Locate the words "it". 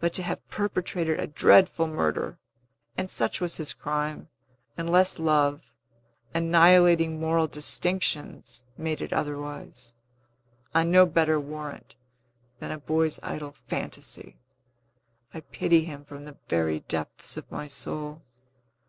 9.00-9.12